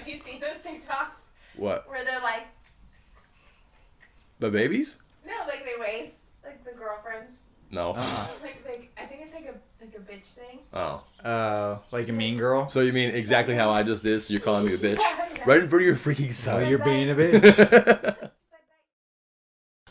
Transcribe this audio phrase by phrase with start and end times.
[0.00, 1.24] Have you seen those TikToks
[1.56, 1.86] What?
[1.88, 2.46] where they're like,
[4.38, 4.96] The babies?
[5.26, 6.10] no, like they wave,
[6.44, 7.40] like the girlfriends,
[7.70, 7.90] No.
[7.92, 8.26] Uh-uh.
[8.42, 10.60] like like I think it's like a like a bitch thing.
[10.72, 11.02] Oh.
[11.22, 12.66] Uh, like a mean girl.
[12.68, 14.20] So you mean exactly how I just did?
[14.22, 14.98] So you're calling me a bitch?
[14.98, 15.42] Yeah, yeah.
[15.46, 16.68] Right in front of your freaking So son.
[16.68, 18.30] you're being a bitch.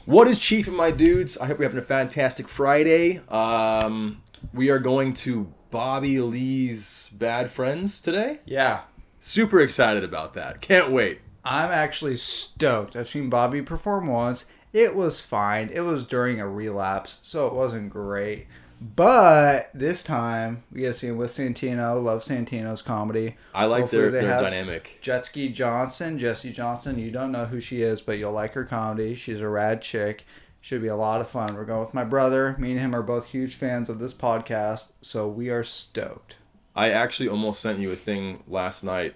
[0.05, 1.37] what is Chief and my dudes?
[1.37, 3.21] I hope you're having a fantastic Friday.
[3.29, 4.21] Um,
[4.53, 8.39] we are going to Bobby Lee's Bad Friends today.
[8.45, 8.81] yeah.
[9.19, 10.61] Super excited about that.
[10.61, 11.19] Can't wait.
[11.43, 12.95] I'm actually stoked.
[12.95, 14.45] I've seen Bobby perform once.
[14.71, 15.69] It was fine.
[15.73, 18.47] It was during a relapse, so it wasn't great.
[18.81, 22.01] But this time we get to see him with Santino.
[22.01, 23.35] Love Santino's comedy.
[23.53, 24.99] I like Hopefully their, their dynamic.
[25.01, 26.97] Jet Ski Johnson, Jesse Johnson.
[26.97, 29.15] You don't know who she is, but you'll like her comedy.
[29.15, 30.25] She's a rad chick.
[30.61, 31.55] Should be a lot of fun.
[31.55, 32.55] We're going with my brother.
[32.57, 36.35] Me and him are both huge fans of this podcast, so we are stoked.
[36.79, 39.13] I actually almost sent you a thing last night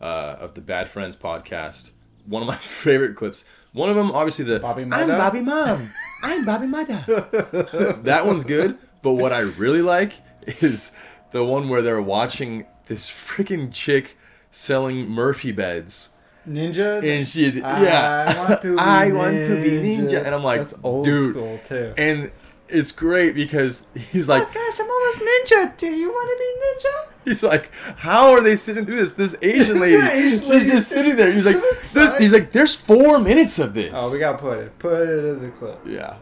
[0.00, 1.90] uh, of the Bad Friends podcast.
[2.26, 3.44] One of my favorite clips.
[3.72, 5.88] One of them, obviously, the Bobby I'm Bobby Mom.
[6.24, 8.00] I'm Bobby Mada.
[8.02, 8.78] that one's good.
[9.02, 10.14] But what I really like
[10.60, 10.90] is
[11.30, 14.18] the one where they're watching this freaking chick
[14.50, 16.08] selling Murphy beds.
[16.48, 17.00] Ninja.
[17.04, 20.24] And she, I yeah, want to be I want to be ninja.
[20.24, 21.30] And I'm like, That's old dude.
[21.30, 21.94] school too.
[21.96, 22.32] And
[22.74, 25.76] it's great because he's like, guys, I'm almost ninja.
[25.76, 27.10] Do you want to be ninja?
[27.24, 29.14] He's like, how are they sitting through this?
[29.14, 31.32] This Asian lady, Asian she's just sitting there.
[31.32, 33.92] He's like, the he's like, there's four minutes of this.
[33.94, 34.78] Oh, we gotta put it.
[34.78, 35.80] Put it in the clip.
[35.86, 36.16] yeah,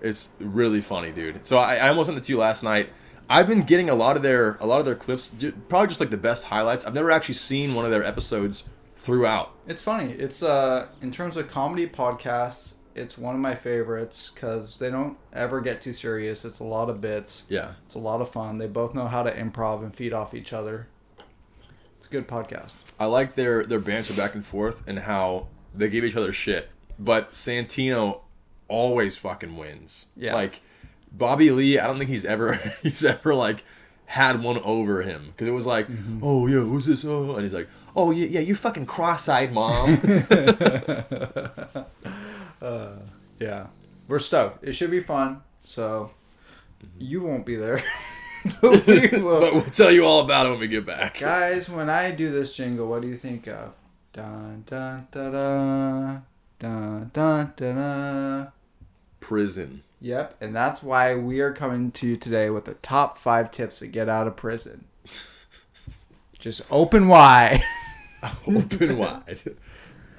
[0.00, 1.44] it's really funny, dude.
[1.46, 2.90] So I, I almost sent it to you last night.
[3.28, 5.34] I've been getting a lot of their a lot of their clips,
[5.68, 6.84] probably just like the best highlights.
[6.84, 8.64] I've never actually seen one of their episodes
[8.96, 9.52] throughout.
[9.66, 10.12] It's funny.
[10.12, 15.16] It's uh in terms of comedy podcasts, it's one of my favorites because they don't
[15.32, 16.44] ever get too serious.
[16.44, 17.44] It's a lot of bits.
[17.48, 18.58] Yeah, It's a lot of fun.
[18.58, 20.88] They both know how to improv and feed off each other.
[21.98, 22.76] It's a good podcast.
[23.00, 26.70] I like their their banter back and forth and how they give each other shit.
[26.98, 28.20] But Santino
[28.68, 30.06] always fucking wins.
[30.16, 30.34] Yeah.
[30.34, 30.60] Like
[31.10, 33.64] Bobby Lee, I don't think he's ever he's ever like
[34.06, 36.20] had one over him because it was like, mm-hmm.
[36.22, 37.04] oh yeah, who's this?
[37.04, 39.88] Oh, and he's like, oh yeah, yeah, you fucking cross-eyed mom.
[42.64, 42.96] Uh,
[43.38, 43.66] yeah,
[44.08, 44.64] we're stoked.
[44.64, 45.42] It should be fun.
[45.64, 46.10] So
[46.98, 47.82] you won't be there,
[48.62, 49.40] but we will.
[49.40, 51.18] but we'll tell you all about it when we get back.
[51.18, 53.72] Guys, when I do this jingle, what do you think of?
[54.12, 56.18] Dun dun da da
[56.58, 58.46] dun dun da da.
[59.20, 59.82] Prison.
[60.00, 63.78] Yep, and that's why we are coming to you today with the top five tips
[63.78, 64.84] to get out of prison.
[66.38, 67.62] Just open wide.
[68.46, 69.40] Open wide.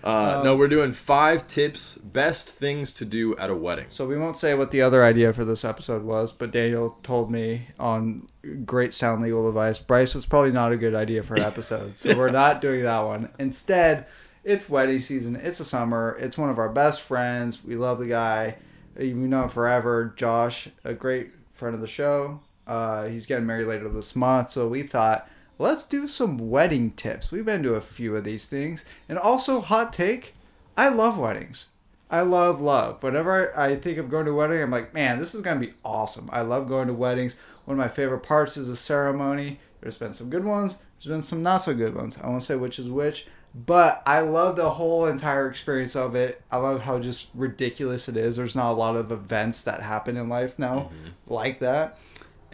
[0.05, 3.85] Uh, no, we're doing five tips, best things to do at a wedding.
[3.89, 7.31] So we won't say what the other idea for this episode was, but Daniel told
[7.31, 8.27] me on
[8.65, 11.97] great sound legal advice, Bryce was probably not a good idea for an episode.
[11.97, 13.29] so we're not doing that one.
[13.39, 14.05] Instead,
[14.44, 15.35] it's wedding season.
[15.35, 16.15] It's the summer.
[16.19, 17.63] It's one of our best friends.
[17.63, 18.57] We love the guy.
[18.95, 20.13] We know him forever.
[20.15, 22.41] Josh, a great friend of the show.
[22.67, 25.27] Uh, he's getting married later this month, so we thought
[25.57, 27.31] let's do some wedding tips.
[27.31, 30.35] We've been to a few of these things, and also hot take.
[30.77, 31.67] I love weddings.
[32.09, 33.01] I love love.
[33.01, 35.73] Whenever I think of going to a wedding, I'm like, man, this is gonna be
[35.83, 36.29] awesome.
[36.31, 37.35] I love going to weddings.
[37.65, 39.59] One of my favorite parts is the ceremony.
[39.81, 40.77] There's been some good ones.
[40.99, 42.17] There's been some not so good ones.
[42.21, 46.41] I won't say which is which, but I love the whole entire experience of it.
[46.51, 48.35] I love how just ridiculous it is.
[48.35, 51.33] There's not a lot of events that happen in life now mm-hmm.
[51.33, 51.97] like that.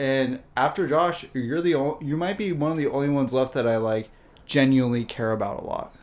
[0.02, 3.54] And after Josh, you're the only, you might be one of the only ones left
[3.54, 4.10] that I like
[4.48, 5.94] genuinely care about a lot.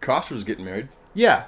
[0.00, 0.88] Coster's getting married.
[1.12, 1.46] Yeah.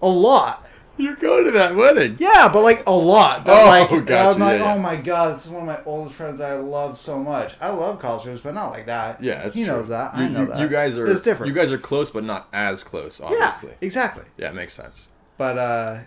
[0.00, 0.66] a lot.
[0.98, 2.16] You're going to that wedding.
[2.20, 3.44] Yeah, but like a lot.
[3.44, 4.74] But Oh, like, gotcha, I'm like, yeah, yeah.
[4.74, 7.54] oh my god, this is one of my oldest friends I love so much.
[7.60, 9.22] I love cultures, but not like that.
[9.22, 9.74] Yeah, he true.
[9.74, 10.16] knows that.
[10.16, 10.60] You, I know you- that.
[10.60, 11.48] You guys are It's different.
[11.48, 13.76] You guys are close, but not as close, Obviously, yeah, obviously.
[13.86, 14.24] exactly.
[14.36, 15.08] Yeah, it makes sense.
[15.38, 15.98] But uh,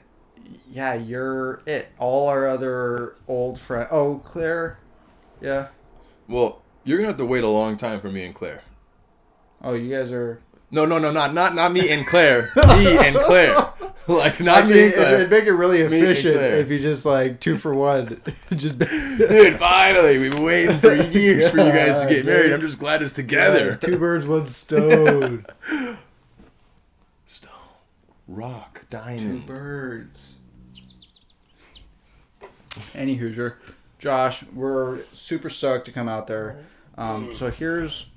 [0.72, 1.90] yeah, you're it.
[2.00, 3.90] All our other old friends.
[3.92, 4.80] Oh, Claire.
[5.42, 5.68] Yeah.
[6.28, 8.62] Well, you're gonna have to wait a long time for me and Claire.
[9.64, 10.40] Oh, you guys are.
[10.72, 12.52] No, no, no, not not not me and Claire.
[12.56, 13.70] me and Claire.
[14.08, 15.14] Like not I me mean, and Claire.
[15.16, 18.22] it'd make it really efficient if you just like two for one.
[18.56, 18.78] just
[19.18, 22.54] Dude, finally, we've been waiting for years for you guys to get Yeah, married.
[22.54, 23.78] I'm just glad it's together.
[23.78, 25.48] two birds, one stone.
[27.26, 27.50] Stone,
[28.28, 29.42] rock, diamond.
[29.42, 30.35] two birds.
[32.94, 33.58] Any Hoosier,
[34.00, 36.66] Josh, we're super stoked to come out there.
[36.98, 38.12] Um, so here's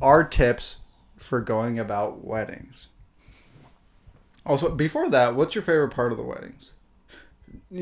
[0.00, 0.76] our tips
[1.16, 2.88] for going about weddings.
[4.46, 6.72] Also, before that, what's your favorite part of the weddings?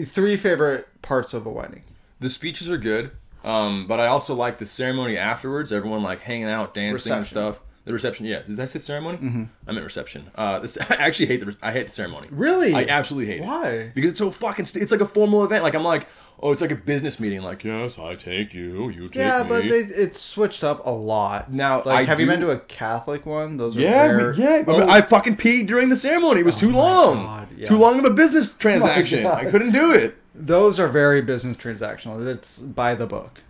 [0.07, 1.83] Three favorite parts of a wedding.
[2.21, 3.11] The speeches are good.
[3.45, 5.73] Um, but I also like the ceremony afterwards.
[5.73, 7.61] Everyone like hanging out, dancing and stuff.
[7.85, 8.43] The reception, yeah.
[8.43, 9.19] Did I say ceremony?
[9.19, 9.43] Mm-hmm.
[9.67, 10.31] I meant reception.
[10.37, 11.57] Uh, this, I actually hate the.
[11.61, 12.29] I hate the ceremony.
[12.31, 12.73] Really?
[12.73, 13.45] I absolutely hate it.
[13.45, 13.91] Why?
[13.93, 14.67] Because it's so fucking.
[14.67, 15.65] St- it's like a formal event.
[15.65, 16.07] Like I'm like,
[16.41, 17.43] oh, it's like a business meeting.
[17.43, 18.89] Like yes, I take you.
[18.91, 19.49] You take Yeah, me.
[19.49, 21.53] but they, it's switched up a lot.
[21.53, 23.57] Now, like, I have you been to a Catholic one?
[23.57, 24.33] Those are Yeah, rare.
[24.35, 24.49] yeah.
[24.51, 26.41] I, Oh, mean, I fucking peed during the ceremony.
[26.41, 27.17] It was too long.
[27.17, 27.67] God, yeah.
[27.67, 29.27] Too long of a business transaction.
[29.27, 30.17] I couldn't do it.
[30.37, 32.25] those are very business transactional.
[32.29, 33.41] It's by the book.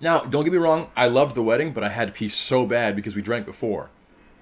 [0.00, 0.88] Now, don't get me wrong.
[0.96, 3.90] I loved the wedding, but I had to pee so bad because we drank before.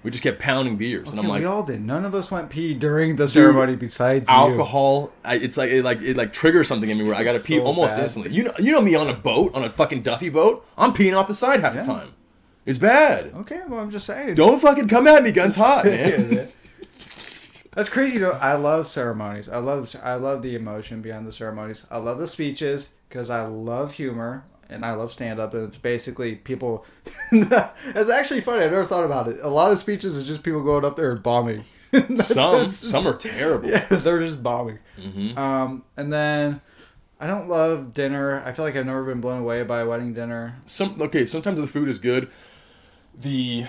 [0.01, 1.81] We just kept pounding beers, and I'm like, we all did.
[1.81, 4.35] None of us went pee during the ceremony besides you.
[4.35, 5.11] alcohol.
[5.25, 7.57] I, it's like it like it like triggers something in me where I gotta pee
[7.57, 8.03] So almost bad.
[8.03, 8.31] instantly.
[8.33, 10.65] You know, you know me on a boat, on a fucking Duffy boat.
[10.77, 11.81] I'm peeing off the side half Yeah.
[11.81, 12.13] the time.
[12.65, 13.33] It's bad.
[13.39, 14.35] Okay, well, I'm just saying.
[14.35, 16.47] Don't fucking come at me, guns hot, man.
[17.73, 18.19] That's crazy.
[18.19, 19.49] Know, I love ceremonies.
[19.49, 21.85] I love I love the emotion behind the ceremonies.
[21.91, 25.53] I love the speeches because I love humor and I love stand up.
[25.53, 26.85] And it's basically people.
[27.31, 28.63] it's actually funny.
[28.63, 29.39] I've never thought about it.
[29.41, 31.65] A lot of speeches is just people going up there and bombing.
[31.93, 33.69] Some just- some are terrible.
[33.69, 34.79] Yeah, they're just bombing.
[35.01, 36.61] hmm Um, and then
[37.19, 38.43] I don't love dinner.
[38.45, 40.57] I feel like I've never been blown away by a wedding dinner.
[40.67, 41.25] Some okay.
[41.25, 42.29] Sometimes the food is good.
[43.19, 43.65] The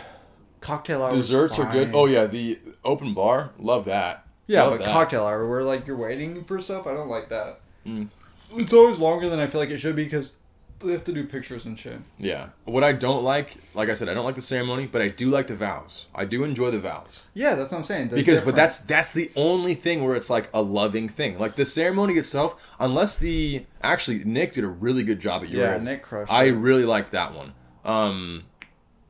[0.60, 1.10] Cocktail hour.
[1.12, 1.92] desserts are good.
[1.94, 3.50] Oh yeah, the open bar.
[3.58, 4.26] Love that.
[4.46, 4.92] Yeah, Love but that.
[4.92, 7.60] cocktail hour where like you're waiting for stuff, I don't like that.
[7.86, 8.08] Mm.
[8.52, 10.32] It's always longer than I feel like it should be because
[10.80, 11.98] they have to do pictures and shit.
[12.18, 12.48] Yeah.
[12.64, 15.30] What I don't like, like I said, I don't like the ceremony, but I do
[15.30, 16.06] like the vows.
[16.14, 17.22] I do enjoy the vows.
[17.34, 18.08] Yeah, that's what I'm saying.
[18.08, 18.56] They're because different.
[18.56, 22.14] but that's that's the only thing where it's like a loving thing like the ceremony
[22.14, 25.82] itself unless the actually nick did a really good job at yours.
[25.84, 26.50] Yeah, Nick crushed i it.
[26.52, 27.52] really liked that one
[27.84, 28.44] um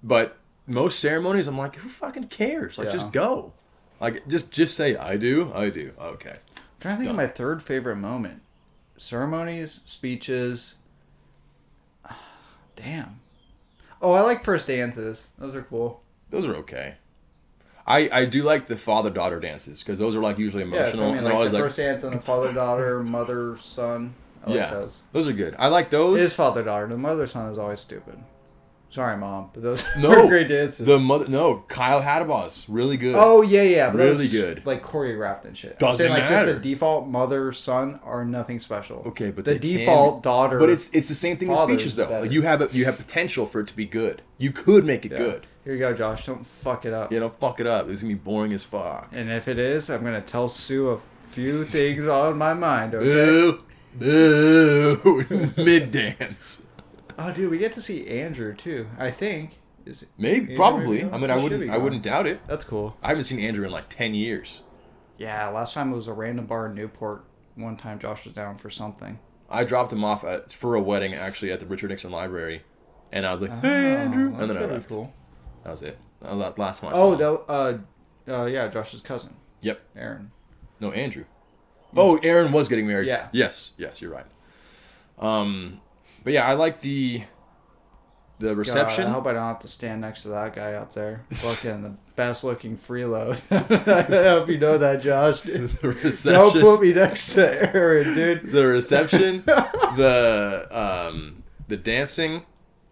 [0.02, 2.92] but most ceremonies i'm like who fucking cares like Yeah.
[2.92, 3.52] just go
[4.00, 7.26] like just just say i do i do okay I'm trying to think of my
[7.26, 8.40] third favorite moment.
[8.96, 10.76] Ceremonies, speeches.
[12.76, 13.20] Damn.
[14.02, 15.28] Oh, I like first dances.
[15.38, 16.00] Those are cool.
[16.30, 16.94] those are okay
[17.86, 20.94] i i do like the father daughter dances because those are like usually Yeah, that's
[20.94, 21.24] emotional what I mean.
[21.24, 24.14] Like always the like first dance and the father daughter, mother son.
[24.44, 25.02] I like yeah those.
[25.12, 26.86] those are good i like those It is father daughter.
[26.86, 28.18] The mother son is always stupid.
[28.92, 30.84] Sorry, mom, but those No, are great dances.
[30.84, 34.66] the mother no kyle hadabaw's really good Oh yeah, yeah, but Really good.
[34.66, 35.78] like choreographed and shit.
[35.78, 36.46] Doesn't saying, like matter.
[36.52, 39.04] just the default mother son are nothing special.
[39.06, 40.58] Okay, but the they can- default daughter.
[40.58, 42.06] But it's it's the same thing with speeches though.
[42.08, 42.22] better.
[42.22, 44.22] Like you have a, you have potential for it to be good.
[44.38, 45.18] You could make it Yeah.
[45.18, 45.46] good.
[45.62, 46.26] Here you go, Josh.
[46.26, 47.12] Don't fuck it up.
[47.12, 47.88] You know, fuck it up.
[47.88, 49.08] It's gonna be boring as fuck.
[49.12, 52.94] And if it is, I'm gonna tell Sue a few things on my mind.
[52.96, 53.04] Okay.
[53.04, 53.62] Boo,
[53.98, 56.64] boo, mid dance.
[57.22, 58.88] Oh, dude, we get to see Andrew too.
[58.98, 59.52] I think
[59.84, 60.08] is it?
[60.18, 61.04] Maybe, Andrew probably.
[61.04, 62.40] I mean, I wouldn't, I wouldn't doubt it.
[62.46, 62.96] That's cool.
[63.02, 64.62] I haven't seen Andrew in like ten years.
[65.18, 67.24] Yeah, last time it was a random bar in Newport.
[67.56, 69.18] One time Josh was down for something.
[69.50, 72.62] I dropped him off at for a wedding actually at the Richard Nixon Library,
[73.12, 74.88] and I was like, Oh, "Hey, Andrew," that's and then I left.
[74.88, 75.12] cool.
[75.64, 75.98] That was it.
[76.22, 77.18] La- Last time I saw Oh, him.
[77.18, 77.78] that uh,
[78.42, 79.34] uh, yeah, Josh's cousin.
[79.62, 79.80] Yep.
[79.96, 80.30] Aaron.
[80.78, 81.24] No, Andrew.
[81.96, 83.08] Oh, Aaron was getting married.
[83.08, 83.28] Yeah.
[83.32, 83.72] Yes.
[83.76, 84.26] Yes, you're right.
[85.18, 85.80] Um,
[86.24, 87.22] but yeah, I like the
[88.38, 89.04] the reception.
[89.04, 91.24] God, I hope I don't have to stand next to that guy up there.
[91.30, 93.38] Fucking the best looking freeload.
[93.50, 95.40] I hope you know that, Josh.
[95.42, 98.50] the Don't put me next to Aaron, dude.
[98.52, 99.42] the reception.
[99.44, 102.42] the um the dancing,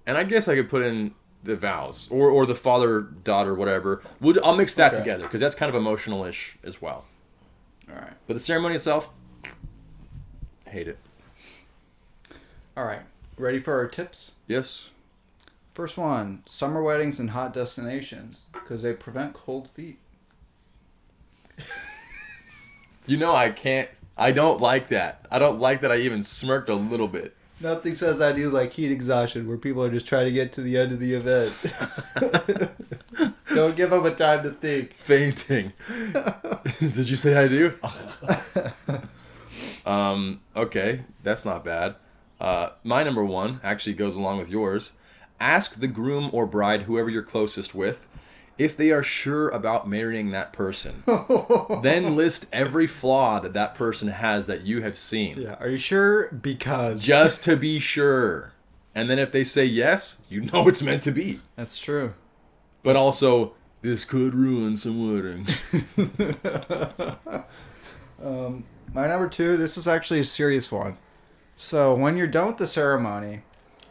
[0.07, 1.15] and I guess I could put in
[1.45, 4.03] the vows or or the father daughter whatever.
[4.21, 5.01] We'll, I'll mix that Okay.
[5.01, 7.07] together because that's kind of emotional ish as well.
[7.89, 8.13] All right.
[8.27, 9.09] But the ceremony itself,
[10.67, 10.99] hate it.
[12.77, 13.01] All right.
[13.39, 14.33] Ready for our tips?
[14.49, 14.91] Yes.
[15.73, 20.01] First one summer weddings and hot destinations because they prevent cold feet.
[23.07, 23.89] You know I can't.
[24.17, 25.25] I don't like that.
[25.31, 25.93] I don't like that.
[25.93, 27.37] I even smirked a little bit.
[27.61, 30.61] Nothing says I do like heat exhaustion where people are just trying to get to
[30.61, 31.55] the end of the event.
[33.55, 34.95] Don't give them a time to think.
[34.95, 35.73] Fainting.
[36.81, 37.75] Did you say I do?
[39.87, 40.41] um.
[40.57, 41.95] Okay, that's not bad.
[42.41, 44.93] Uh, my number one actually goes along with yours.
[45.41, 48.07] Ask the groom or bride, whoever you're closest with,
[48.59, 51.05] if they are sure about marrying that person.
[51.83, 55.79] then list every flaw that that person has that you have seen, Yeah, are you
[55.79, 56.29] sure?
[56.33, 58.53] Because just to be sure.
[58.95, 61.41] And then if they say yes, you know it's meant to be.
[61.55, 62.15] that's true.
[62.83, 65.47] But also, this could ruin some wedding.
[68.21, 69.57] Um, my number two.
[69.57, 70.97] This is actually a serious one.
[71.61, 73.41] So when you're done with the ceremony,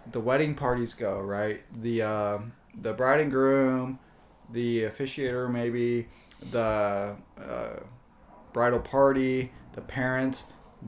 [0.10, 1.60] the wedding parties go right.
[1.82, 2.38] The uh,
[2.74, 4.00] the bride and groom,
[4.50, 6.08] the officiator, maybe
[6.50, 7.80] the uh,
[8.54, 10.46] bridal party, the parents.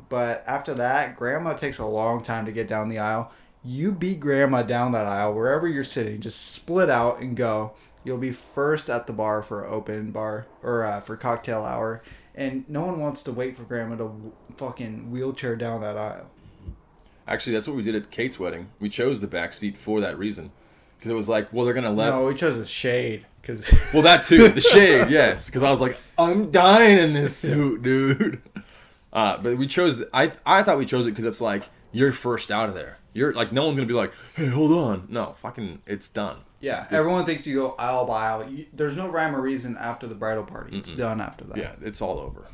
[0.07, 3.29] But after that, grandma takes a long time to get down the aisle.
[3.61, 6.21] You beat grandma down that aisle wherever you're sitting.
[6.21, 7.73] Just split out and go.
[8.05, 12.01] You'll be first at the bar for open bar or uh, for cocktail hour,
[12.33, 16.29] and no one wants to wait for grandma to w- fucking wheelchair down that aisle.
[17.29, 18.69] Actually, that's what we did at Kate's wedding.
[18.79, 20.51] We chose the back seat for that reason,
[20.97, 22.09] because it was like, well, they're gonna let.
[22.09, 25.79] No, we chose the shade because Well, that too, the shade, yes, because I was
[25.79, 28.41] like, I'm dying in this suit, dude.
[29.13, 29.99] Uh, but we chose.
[29.99, 32.97] The, I I thought we chose it because it's like you're first out of there.
[33.13, 35.07] You're like no one's gonna be like, hey, hold on.
[35.09, 36.37] No, fucking, it's done.
[36.61, 38.49] yeah, everyone thinks you go aisle by aisle.
[38.49, 40.77] You, there's no rhyme or reason after the bridal party.
[40.77, 41.57] It's done after that.
[41.57, 42.47] Yeah, it's all over.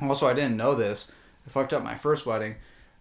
[0.00, 1.10] Also, I didn't know this.
[1.46, 2.56] I fucked up my first wedding.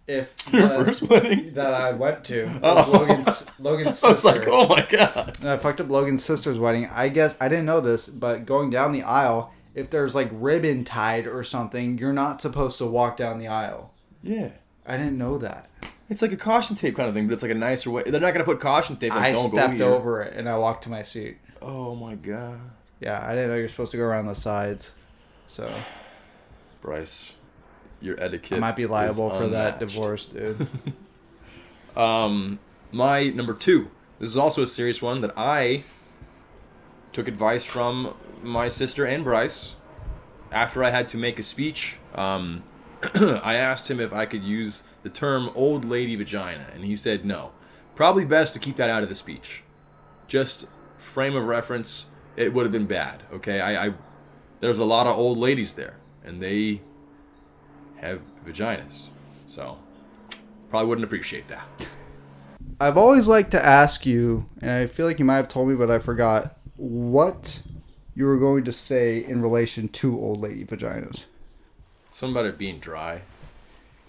[0.08, 1.54] If Your the- first wedding.
[1.56, 2.92] that I went to was Oh.
[2.92, 5.38] Logan's Logan's I was like, oh my god.
[5.42, 6.88] And I fucked up Logan's sister's wedding.
[6.88, 10.86] I guess I didn't know this, but going down the aisle, if there's like ribbon
[10.86, 13.92] tied or something, you're not supposed to walk down the aisle.
[14.24, 14.50] Yeah.
[14.86, 15.70] I didn't know that.
[16.10, 18.04] It's like a caution tape kind of thing, but it's like a nicer way.
[18.04, 19.12] They're not gonna put caution tape.
[19.12, 19.94] Like, I don't stepped go here.
[19.94, 21.38] over it and I walked to my seat.
[21.62, 22.60] Oh my god,
[23.02, 24.94] Yeah, I didn't know you're supposed to go around the sides.
[25.48, 25.70] So
[26.82, 27.34] Bryce,
[28.02, 28.58] your etiquette.
[28.58, 30.68] I might be liable for that divorce, dude.
[31.98, 32.60] Um,
[32.92, 33.90] my number two.
[34.20, 35.84] This is also a serious one that I
[37.12, 38.14] took advice from
[38.44, 39.76] my sister and Bryce
[40.52, 41.98] after I had to make a speech.
[42.16, 42.64] Um,
[43.14, 47.26] I asked him if I could use the term "old lady vagina," and he said
[47.26, 47.52] no.
[47.96, 49.64] Probably best to keep that out of the speech.
[50.28, 52.06] Just frame of reference.
[52.36, 53.24] It would have been bad.
[53.34, 53.94] Okay, I, I
[54.60, 56.82] there's a lot of old ladies there, and they
[57.98, 59.08] have vaginas,
[59.48, 59.78] so
[60.70, 61.90] probably wouldn't appreciate that.
[62.80, 65.76] I've always liked to ask you, and I feel like you might have told me,
[65.76, 67.62] but I forgot what
[68.16, 71.26] you were going to say in relation to old lady vaginas.
[72.12, 73.22] Something about it being dry.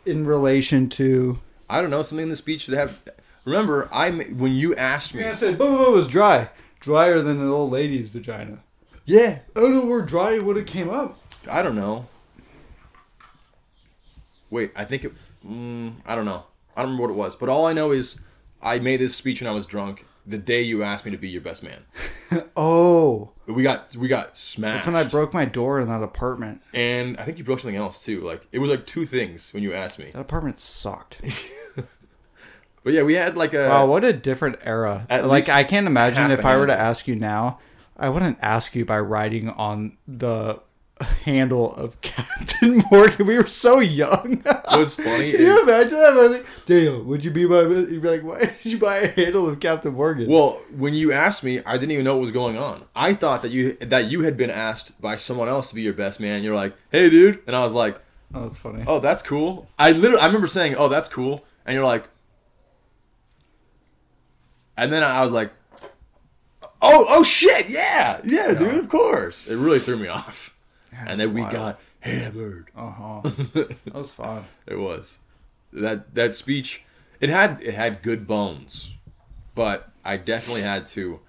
[0.07, 3.07] In relation to, I don't know something in the speech that have.
[3.45, 5.25] Remember, I when you asked me.
[5.25, 6.49] I said, blah, blah, blah, was dry,
[6.81, 8.61] drier than an old lady's vagina.
[9.05, 11.19] Yeah, oh, I don't know where dry would have came up.
[11.51, 12.07] I don't know.
[14.51, 15.13] Wait, I think it.
[15.47, 16.45] Mm, I don't know.
[16.77, 18.21] I don't remember what it was, but all I know is
[18.63, 20.05] I made this speech when I was drunk.
[20.27, 21.85] The day you asked me to be your best man,
[22.57, 24.85] Oh, we got we got smashed.
[24.85, 26.61] that's when I broke my door in that apartment.
[26.75, 28.21] and I think you broke something else too.
[28.21, 30.11] Like it was like two things when you asked me.
[30.13, 31.23] That apartment sucked.
[32.85, 33.69] But yeah, we had like a.
[33.69, 35.07] Wow, what a different era.
[35.11, 37.59] Like I can't imagine if I were to ask you now,
[37.97, 40.61] I wouldn't ask you by writing on the
[41.05, 43.27] handle of Captain Morgan.
[43.27, 44.43] We were so young.
[44.45, 46.13] It was funny Can you imagine that?
[46.13, 48.99] I was like, Dale, would you be my you'd be like, why did you buy
[48.99, 50.29] a handle of Captain Morgan?
[50.29, 52.85] Well, when you asked me, I didn't even know what was going on.
[52.95, 55.95] I thought that you that you had been asked by someone else to be your
[55.95, 56.43] best man.
[56.43, 58.01] You're like, "Hey, dude," and I was like,
[58.35, 58.85] oh, that's funny.
[58.87, 62.05] "Oh, that's cool." I literally, I remember saying, "Oh, that's cool," and you're like,
[64.77, 65.53] and then I was like,
[66.81, 70.55] "Oh, oh shit, yeah, yeah, dude, of course." It really threw me off,
[70.93, 71.53] and then we wild.
[71.53, 72.71] got hammered.
[72.77, 73.21] Uh huh.
[73.25, 74.45] that was fun.
[74.67, 75.19] It was
[75.73, 76.85] that that speech.
[77.21, 78.95] It had it had good bones,
[79.55, 81.21] but I definitely had to,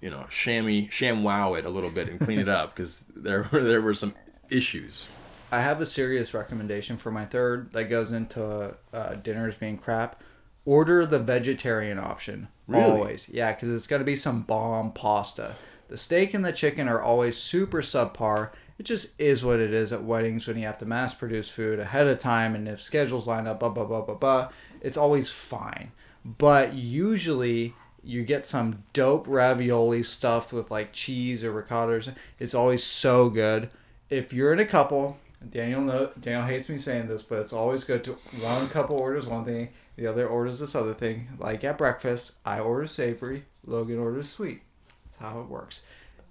[0.00, 3.48] you know, shammy sham wow it a little bit and clean it up because there
[3.52, 4.14] were there were some
[4.50, 5.08] issues.
[5.50, 10.20] I have a serious recommendation for my third that goes into uh, dinners being crap.
[10.64, 12.48] Order the vegetarian option.
[12.66, 12.82] Really?
[12.82, 13.28] Always.
[13.28, 15.54] Yeah, because it's going to be some bomb pasta.
[15.88, 18.50] The steak and the chicken are always super subpar.
[18.78, 21.78] It just is what it is at weddings when you have to mass produce food
[21.78, 24.48] ahead of time and if schedules line up, blah, blah, blah, blah, blah.
[24.82, 25.92] It's always fine.
[26.24, 32.14] But usually you get some dope ravioli stuffed with like cheese or ricotta.
[32.38, 33.70] It's always so good.
[34.10, 35.18] If you're in a couple,
[35.50, 39.26] Daniel know, Daniel hates me saying this, but it's always good to one couple orders
[39.26, 41.28] one thing, the other orders this other thing.
[41.38, 44.62] Like at breakfast, I order savory, Logan orders sweet.
[45.04, 45.82] That's how it works.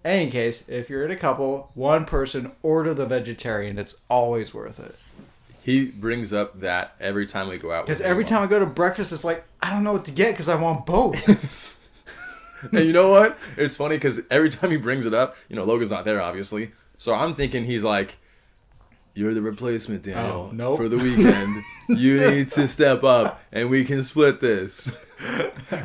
[0.06, 3.80] Any case, if you're in a couple, one person order the vegetarian.
[3.80, 4.96] It's always worth it.
[5.64, 7.88] He brings up that every time we go out.
[7.88, 10.34] Because every time I go to breakfast, it's like I don't know what to get
[10.34, 11.18] because I want both.
[12.72, 13.36] and you know what?
[13.58, 16.72] It's funny because every time he brings it up, you know, Logan's not there, obviously.
[17.00, 18.20] So I'm thinking he's like,
[19.16, 20.78] "You're the replacement, oh, Daniel, Oh, nope.
[20.78, 21.64] for the weekend.
[21.90, 24.96] you need to step up, and we can split this.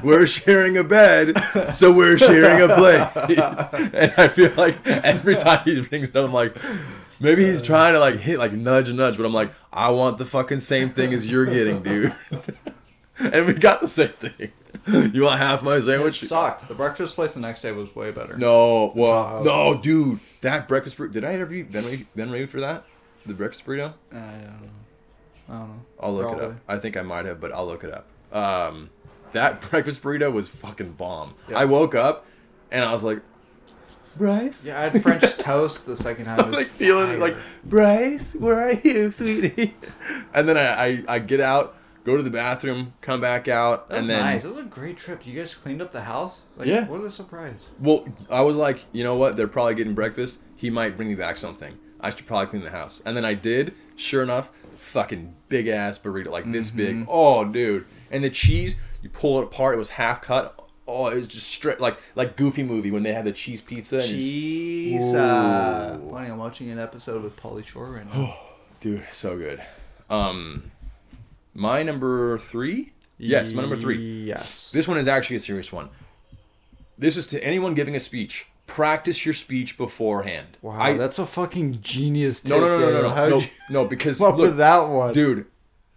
[0.03, 1.39] we're sharing a bed,
[1.75, 3.09] so we're sharing a plate."
[3.95, 6.55] and I feel like every time he brings it up, I'm like.
[7.23, 10.25] Maybe he's trying to like hit like nudge nudge, but I'm like, I want the
[10.25, 12.15] fucking same thing as you're getting, dude.
[13.19, 14.53] and we got the same thing.
[14.87, 16.19] You want half my it sandwich?
[16.19, 16.67] sucked.
[16.67, 18.39] The breakfast place the next day was way better.
[18.39, 19.43] No, well, Tahoe.
[19.45, 21.13] no, dude, that breakfast burrito.
[21.13, 22.85] Did I interview Ben Ray, Ben Ray for that?
[23.27, 23.93] The breakfast burrito?
[24.13, 24.69] I don't know.
[25.49, 25.83] I don't know.
[26.01, 26.55] I'll look it up.
[26.69, 28.07] I think I might have, but I'll look it up.
[28.35, 28.91] um,
[29.33, 31.35] that breakfast burrito was fucking bomb.
[31.49, 31.59] Yeah.
[31.59, 32.27] I woke up
[32.71, 33.21] and I was like,
[34.17, 34.67] Bryce.
[34.67, 36.41] Yeah, I had French toast the second time.
[36.41, 37.37] I'm was like feeling it, like.
[37.65, 39.75] Bryce, where are you, sweetie?
[40.35, 43.99] and then I, I I get out, go to the bathroom, come back out, That
[43.99, 44.45] was and then nice.
[44.45, 45.25] It was a great trip.
[45.25, 46.43] You guys cleaned up the house.
[46.57, 46.89] Like, Yeah.
[46.89, 47.71] What a surprise.
[47.79, 49.37] well, I was like, you know what?
[49.37, 50.41] They're probably getting breakfast.
[50.57, 51.79] He might bring me back something.
[52.03, 53.03] I should probably clean the house.
[53.05, 53.75] And then I did.
[53.97, 56.97] Sure enough, fucking big ass burrito, like this big.
[56.97, 57.11] Mm-hmm.
[57.11, 57.85] Oh, dude!
[58.11, 59.75] And the cheese, you pull it apart.
[59.75, 60.57] It was half cut.
[60.89, 63.99] Oh, it was just straight like like Goofy movie when they have the cheese pizza.
[63.99, 65.15] And Cheese.
[65.15, 68.35] Uh, funny, I'm watching an episode with Pauly Shore right now.
[68.35, 68.47] Oh,
[68.81, 69.63] Dude, so good.
[70.09, 70.71] Um,
[71.55, 72.93] my number three.
[73.19, 74.25] Yes, my number three.
[74.25, 74.71] Yes.
[74.73, 75.91] This one is actually a serious one.
[76.97, 78.47] This is to anyone giving a speech.
[78.71, 80.57] Practice your speech beforehand.
[80.63, 83.85] Wow, I, that's a fucking genius no, no, no, no, no, no, no, you no,
[83.85, 85.13] because look, with that one?
[85.13, 85.47] dude,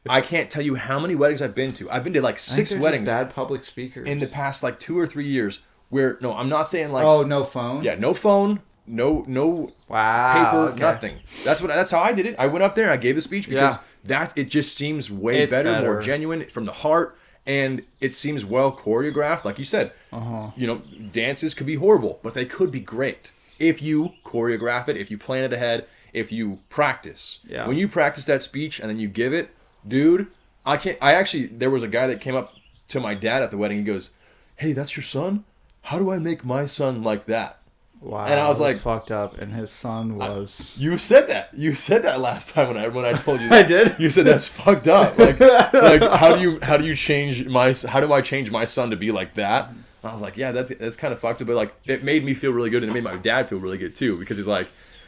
[0.09, 1.89] I can't tell you how many weddings I've been to.
[1.91, 4.07] I've been to like six weddings bad public speakers.
[4.07, 5.61] in the past like two or three years.
[5.89, 7.83] Where no, I'm not saying like oh, no phone?
[7.83, 10.33] yeah, no phone, no no Wow.
[10.33, 10.79] paper, okay.
[10.79, 11.19] nothing.
[11.45, 11.67] That's what.
[11.67, 12.35] That's how I did it.
[12.39, 13.81] I went up there I gave the speech because Yeah.
[14.05, 17.15] that it just seems way It's better, more genuine from the heart,
[17.45, 19.43] and it seems well choreographed.
[19.45, 20.51] Like you said, Uh-huh.
[20.55, 20.81] you know,
[21.11, 25.17] dances could be horrible, but they could be great if you choreograph it, if you
[25.17, 27.39] plan it ahead, if you practice.
[27.47, 27.67] Yeah.
[27.67, 29.49] When you practice that speech and then you give it,
[29.87, 30.27] dude,
[30.65, 30.97] I can't.
[31.01, 32.53] I actually there was a guy that came up
[32.89, 33.77] to my dad at the wedding.
[33.79, 34.11] He goes,
[34.57, 35.43] "Hey, that's your son?
[35.83, 37.59] How do I make my son like that?"
[38.03, 38.25] Wow.
[38.25, 39.37] And I was that's like- fucked up.
[39.37, 40.75] And his son was.
[40.77, 41.53] You said that.
[41.53, 43.47] You said that last time when I when I told you.
[43.53, 43.65] That.
[43.65, 43.95] I did?
[43.97, 45.17] You said that's fucked up.
[45.17, 48.65] Like, like how do you how do you change my how do I change my
[48.65, 49.69] son to be like that?
[49.69, 51.47] And I was like, yeah, that's that's kind of fucked up.
[51.47, 53.77] But like, it made me feel really good, and it made my dad feel really
[53.77, 54.67] good too because he's like,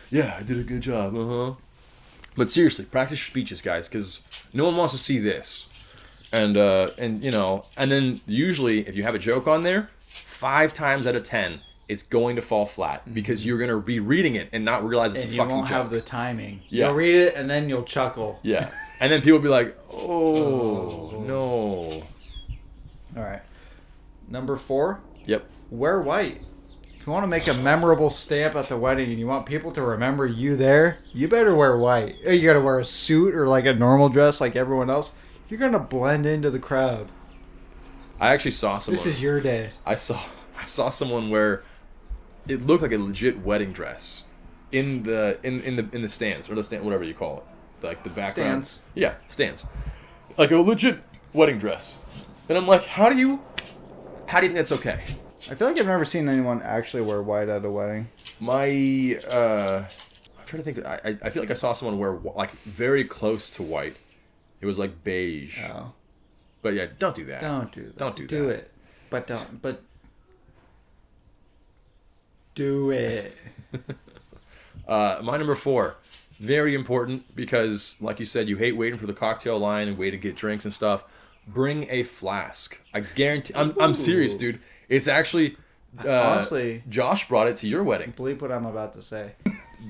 [0.09, 1.15] yeah, I did a good job.
[1.17, 1.53] Uh huh.
[2.37, 4.21] But seriously, practice your speeches, guys, because
[4.53, 5.67] no one wants to see this.
[6.31, 9.89] And uh, and you know, and then usually if you have a joke on there,
[10.07, 14.35] five times out of ten, it's going to fall flat because you're gonna be reading
[14.35, 15.77] it and not realize it's And a you fucking won't joke.
[15.77, 16.61] have the timing.
[16.69, 16.87] Yeah.
[16.87, 18.39] You'll read it and then you'll chuckle.
[18.43, 18.69] Yeah,
[18.99, 22.03] and then people be like, "Oh, no."
[23.17, 23.41] All right.
[24.27, 25.45] Number four, Yep.
[25.69, 26.41] wear white.
[26.95, 29.71] If you want to make a memorable stamp at the wedding and you want people
[29.73, 32.15] to remember you there, you better wear white.
[32.27, 35.13] Uh, You gotta wear a suit or like a normal dress like everyone else.
[35.47, 37.09] You're gonna blend into the crowd.
[38.19, 38.95] I actually saw someone.
[38.95, 39.69] This is your day.
[39.85, 40.19] I saw
[40.59, 41.63] I saw someone wear
[42.47, 44.23] it looked like a legit wedding dress
[44.71, 47.37] in the in in the in the stands or the stand whatever you call
[47.81, 48.79] it like the background Stands.
[48.93, 49.65] yeah stands
[50.37, 50.99] like a legit
[51.33, 51.99] wedding dress
[52.49, 53.41] and I'm like how do you
[54.27, 54.99] how do you think that's okay
[55.49, 58.07] I feel like I've never seen anyone actually wear white at a wedding.
[58.39, 59.85] my uh
[60.39, 63.03] I'm trying to think I I- I feel like I saw someone wear like very
[63.03, 63.97] close to white
[64.61, 65.93] it was like beige Oh,
[66.63, 67.97] but yeah don't do that don't do that.
[67.97, 68.53] Don't do Do that.
[68.55, 68.71] it,
[69.11, 69.61] but don't.
[69.61, 69.83] But
[72.55, 73.35] do it.
[74.87, 75.95] Uh, my number four,
[76.39, 80.11] very important because, like you said, you hate waiting for the cocktail line and wait
[80.11, 81.03] to get drinks and stuff.
[81.47, 82.79] Bring a flask.
[82.93, 83.53] I guarantee.
[83.55, 84.59] I'm, I'm serious, dude.
[84.89, 85.57] It's actually.
[86.03, 88.13] Uh, Honestly- Josh brought it to your wedding.
[88.15, 89.31] Believe what I'm about to say.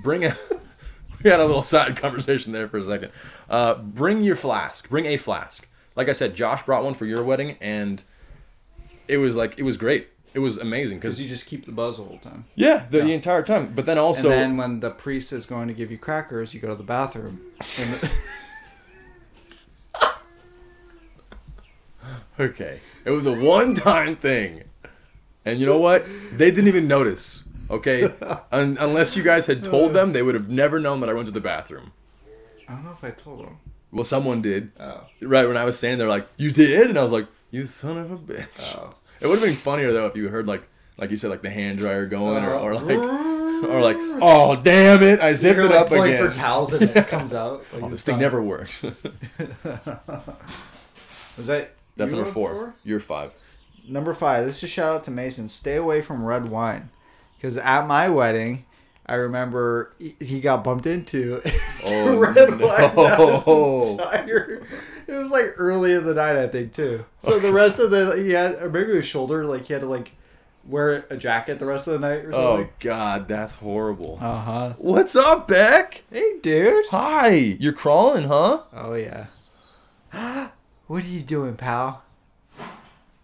[0.04, 0.38] Bring a.
[1.23, 3.12] we had a little side conversation there for a second.
[3.49, 4.88] Uh, bring your flask.
[4.89, 5.67] Bring a flask.
[5.95, 8.01] Like I said, Josh brought one for your wedding, and
[9.08, 10.08] it was like it was great.
[10.36, 12.43] It was amazing Because you just keep the buzz the whole time.
[12.56, 13.71] yeah, the, the entire time.
[13.74, 16.60] But then also, and then when the priest is going to give you crackers, you
[16.60, 17.39] go to the bathroom.
[17.78, 18.12] The-
[22.39, 22.80] Okay.
[23.06, 24.63] It was a one time thing.
[25.45, 26.06] And you know what?
[26.34, 27.43] They didn't even notice.
[27.69, 28.13] Okay?
[28.52, 31.28] Un- unless you guys had told them, they would have never known that I went
[31.28, 31.93] to the bathroom.
[32.67, 33.58] I don't know if I told them.
[33.91, 34.71] Well, someone did.
[34.80, 35.06] Oh.
[35.21, 36.89] Right when I was standing they're like, You did?
[36.89, 38.48] And I was like, You son of a bitch.
[38.76, 38.95] Oh.
[39.21, 41.49] It would have been funnier, though, if you heard, like, like you said, like the
[41.49, 45.19] hand dryer going, or, or like, or or like, Oh, damn it.
[45.21, 46.30] I zipped You're it like up pulling again.
[46.32, 47.65] for towels and it comes out.
[47.73, 48.21] Like oh, this thing done.
[48.21, 48.84] never works.
[51.38, 52.75] Was that That's number wrote four.
[52.84, 53.32] You're five.
[53.88, 54.45] Number five.
[54.45, 55.49] This is a shout out to Mason.
[55.49, 56.89] Stay away from red wine,
[57.38, 58.65] because at my wedding,
[59.07, 61.41] I remember he- got bumped into
[61.83, 62.35] Oh, red.
[62.35, 64.63] That entire-
[65.07, 67.05] It was like early in the night, I think, too.
[67.19, 69.87] So the rest of the he had, or maybe his shoulder, like he had to
[69.87, 70.11] like
[70.67, 72.69] wear a jacket the rest of the night or Oh, something.
[72.79, 73.27] God.
[73.27, 74.17] That's horrible.
[74.19, 74.73] Uh huh.
[74.79, 76.03] What's up, Beck?
[76.11, 76.85] Hey, dude.
[76.89, 78.61] Hi, you're crawling, huh?
[78.73, 79.27] Oh yeah.
[80.87, 82.01] what are you doing, pal?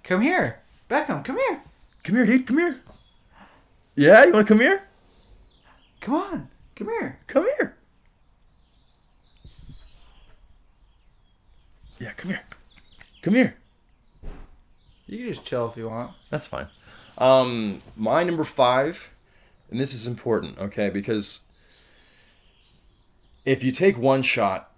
[0.03, 1.23] Come here, Beckham.
[1.25, 1.63] Come here.
[2.03, 2.45] Come here, dude.
[2.45, 2.79] Come here.
[3.95, 4.83] Yeah, you want to come here?
[6.01, 6.49] Come on.
[6.75, 7.19] Come here.
[7.27, 7.77] Come here.
[11.99, 12.41] Yeah, come here.
[13.21, 13.55] Come here.
[15.05, 16.11] You can just chill if you want.
[16.31, 16.67] That's fine.
[17.17, 19.11] Um, my number five,
[19.69, 21.41] and this is important, okay, because
[23.45, 24.71] if you take one shot,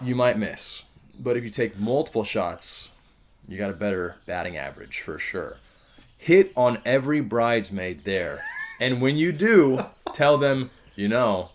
[0.00, 0.84] you might miss.
[1.18, 2.88] But if you take multiple shots,
[3.46, 5.58] you got a better batting average for sure.
[6.16, 8.38] Hit on every bridesmaid there.
[8.82, 11.50] And when you do, tell them, you know,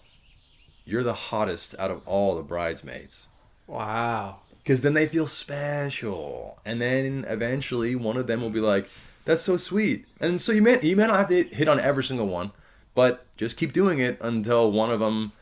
[0.85, 3.27] you're the hottest out of all the bridesmaids.
[3.67, 4.37] Wow.
[4.63, 6.57] Because then they feel special.
[6.63, 8.87] And then eventually one of them will be like,
[9.25, 10.05] that's so sweet.
[10.21, 12.53] And so you may, you may not have to hit on every single one,
[12.95, 15.33] but just keep doing it until one of them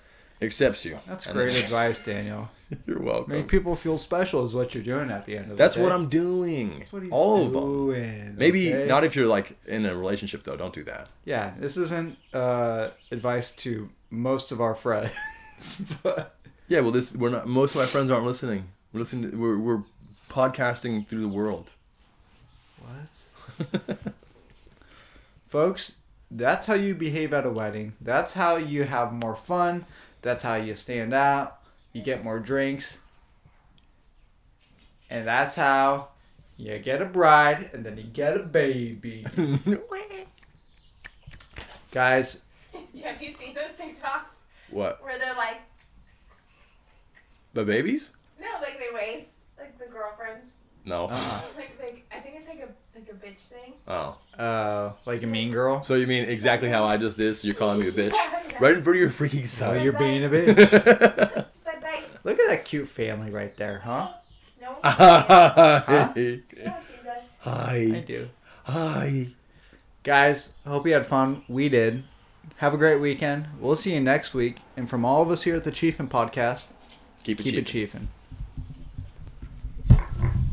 [0.46, 1.00] accepts you.
[1.08, 2.50] That's And great then- advice, Daniel.
[2.88, 3.34] You're welcome.
[3.34, 5.86] Make people feel special is what you're doing at the end of That's the day.
[5.88, 6.80] That's what I'm doing.
[6.80, 7.54] That's what he's All of
[7.94, 8.36] them.
[8.38, 8.88] Maybe okay?
[8.88, 10.56] not if you're like in a relationship though.
[10.58, 11.10] Don't do that.
[11.26, 15.14] Yeah, this isn't uh, advice to most of our friends,
[16.04, 16.36] but
[16.68, 17.48] Yeah, well, this we're not.
[17.48, 18.70] Most of my friends aren't listening.
[18.94, 19.30] We're listening.
[19.32, 19.84] To, we're we're
[20.30, 21.74] podcasting through the world.
[22.80, 23.98] what?
[25.48, 25.94] Folks,
[26.32, 27.94] that's how you behave at a wedding.
[28.02, 29.86] That's how you have more fun.
[30.26, 31.60] That's how you stand out.
[31.94, 33.02] You get more drinks.
[35.08, 36.08] And that's how
[36.58, 39.24] you get a bride and then you get a baby.
[41.92, 42.42] Guys,
[43.04, 44.38] Have you seen those TikToks
[44.72, 45.02] what?
[45.04, 45.62] where they're like,
[47.54, 48.10] The babies?
[48.42, 49.26] no, like they wave,
[49.60, 50.54] like the girlfriends.
[50.86, 51.06] No.
[51.06, 52.68] uh, Like, like I think it's like
[53.16, 53.74] a bitch thing.
[53.88, 54.18] Oh.
[54.38, 55.82] uh, like a mean girl.
[55.84, 57.36] So you mean exactly how I just did?
[57.36, 58.12] So you're calling me a bitch?
[58.14, 58.58] Yeah, yeah.
[58.60, 59.84] Right in front of your freaking So son.
[59.84, 60.72] you're being a bitch.
[61.64, 64.08] But like, Look at that cute family right there, huh?
[64.62, 64.76] no.
[64.84, 66.12] Hi.
[66.16, 67.24] You don't see this.
[67.46, 68.04] I Hi.
[68.06, 68.30] do.
[68.64, 69.28] Hi.
[70.04, 71.44] Guys, hope you had fun.
[71.48, 72.04] We did.
[72.58, 73.48] Have a great weekend.
[73.60, 74.58] We'll see you next week.
[74.78, 76.68] And from all of us here at the Chiefin Podcast,
[77.24, 77.76] Keep it keep cheap.
[77.76, 78.08] it chiefin'.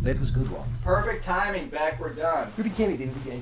[0.02, 0.68] That was good one.
[0.82, 1.68] Perfect timing.
[1.68, 2.52] Back, we're done.
[2.56, 3.40] We became it, didn't we?